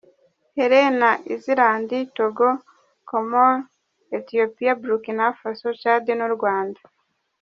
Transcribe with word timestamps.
Helena 0.57 1.09
Islands, 1.35 2.09
Togo, 2.15 2.49
Comoros, 3.09 3.67
Ethiopia, 4.19 4.73
Burkina 4.83 5.27
Faso, 5.41 5.69
Chad 5.81 6.05
n’u 6.17 6.29
Rwanda. 6.35 6.81